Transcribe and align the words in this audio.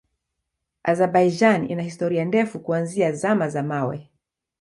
Azerbaijan 0.93 1.67
ina 1.71 1.83
historia 1.83 2.25
ndefu 2.25 2.59
kuanzia 2.59 3.11
Zama 3.11 3.49
za 3.49 3.63
Mawe. 3.63 4.09